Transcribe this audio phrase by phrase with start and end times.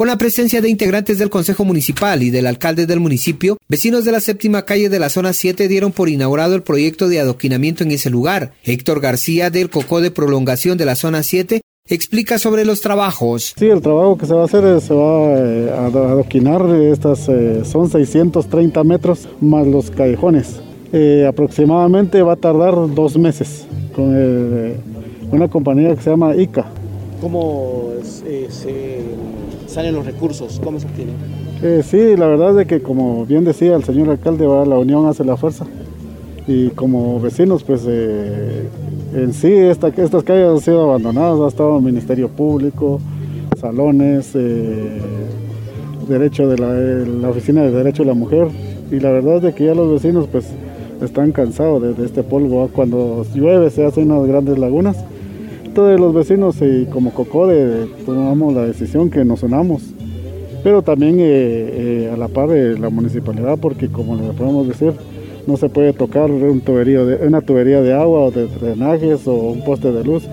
[0.00, 4.12] Con la presencia de integrantes del Consejo Municipal y del alcalde del municipio, vecinos de
[4.12, 7.90] la séptima calle de la zona 7 dieron por inaugurado el proyecto de adoquinamiento en
[7.90, 8.52] ese lugar.
[8.64, 13.52] Héctor García del Cocó de Prolongación de la zona 7 explica sobre los trabajos.
[13.58, 17.28] Sí, el trabajo que se va a hacer es, se va eh, a adoquinar, estas
[17.28, 20.62] eh, son 630 metros más los callejones.
[20.94, 24.16] Eh, aproximadamente va a tardar dos meses con
[25.30, 26.79] una compañía que se llama ICA.
[27.20, 28.48] ¿Cómo se
[29.66, 30.60] salen los recursos?
[30.62, 31.14] ¿Cómo se obtienen?
[31.82, 35.24] sí, la verdad es que como bien decía el señor alcalde, va, la unión hace
[35.24, 35.66] la fuerza.
[36.46, 42.28] Y como vecinos, pues en sí, estas calles han sido abandonadas, ha estado el Ministerio
[42.28, 43.00] Público,
[43.60, 45.00] salones, eh,
[46.08, 48.48] derecho de la, Oficina de Derecho de la Mujer,
[48.90, 50.46] y la verdad es que ya los vecinos pues
[51.02, 52.68] están cansados de, este polvo.
[52.72, 54.96] Cuando llueve se hacen unas grandes lagunas.
[55.74, 59.82] Todos los vecinos y como COCODE tomamos la decisión que nos unamos,
[60.64, 64.92] pero también eh, eh, a la par de la municipalidad, porque como le podemos decir,
[65.46, 69.64] no se puede tocar un de, una tubería de agua o de drenajes o un
[69.64, 70.24] poste de luz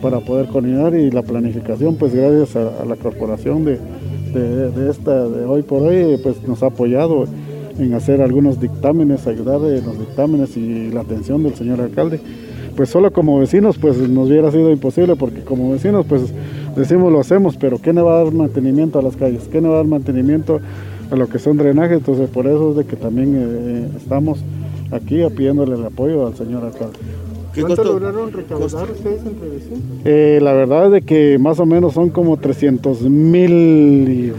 [0.00, 3.78] para poder coordinar y la planificación, pues gracias a, la corporación de,
[4.90, 7.26] esta de hoy por hoy, pues nos ha apoyado
[7.78, 12.18] en hacer algunos dictámenes, ayudar en los dictámenes y la atención del señor alcalde.
[12.76, 16.32] Pues solo como vecinos, pues nos hubiera sido imposible, porque como vecinos, pues
[16.76, 19.48] decimos lo hacemos, pero ¿qué le va a dar mantenimiento a las calles?
[19.50, 20.60] ¿Qué le va a dar mantenimiento
[21.10, 21.98] a lo que son drenajes?
[21.98, 24.40] Entonces por eso es de que también eh, estamos
[24.90, 26.98] aquí pidiéndole el apoyo al señor alcalde.
[27.58, 29.80] ¿Cuánto lograron recaudar ustedes entre vecinos?
[30.04, 34.32] Eh, la verdad es de que más o menos son como 300 mil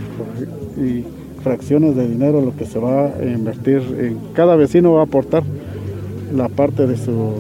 [0.78, 1.04] y,
[1.42, 3.82] fracciones de dinero lo que se va a invertir.
[4.00, 5.44] En, cada vecino va a aportar
[6.36, 7.34] la parte de su,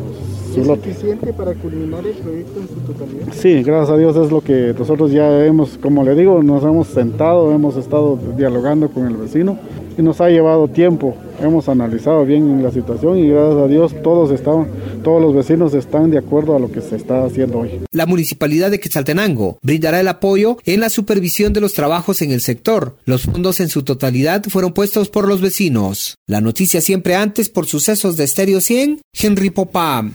[0.63, 3.33] su ¿Es suficiente para culminar el proyecto en su totalidad?
[3.33, 6.87] Sí, gracias a Dios es lo que nosotros ya hemos, como le digo, nos hemos
[6.87, 9.57] sentado, hemos estado dialogando con el vecino
[9.97, 11.17] y nos ha llevado tiempo.
[11.41, 14.67] Hemos analizado bien la situación y gracias a Dios todos están,
[15.03, 17.81] todos los vecinos están de acuerdo a lo que se está haciendo hoy.
[17.91, 22.41] La municipalidad de Quetzaltenango brindará el apoyo en la supervisión de los trabajos en el
[22.41, 22.95] sector.
[23.05, 26.15] Los fondos en su totalidad fueron puestos por los vecinos.
[26.25, 30.13] La noticia siempre antes por sucesos de Estéreo 100, Henry Popam.